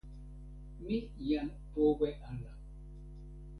[0.85, 0.97] mi
[1.27, 2.51] jan powe ala.